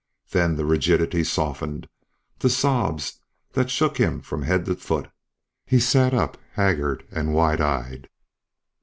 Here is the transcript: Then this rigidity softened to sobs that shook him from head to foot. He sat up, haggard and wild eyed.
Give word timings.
Then 0.31 0.55
this 0.55 0.65
rigidity 0.65 1.23
softened 1.23 1.87
to 2.39 2.49
sobs 2.49 3.19
that 3.51 3.69
shook 3.69 3.97
him 3.99 4.19
from 4.21 4.41
head 4.41 4.65
to 4.65 4.73
foot. 4.75 5.11
He 5.67 5.79
sat 5.79 6.11
up, 6.11 6.39
haggard 6.53 7.05
and 7.11 7.35
wild 7.35 7.61
eyed. 7.61 8.09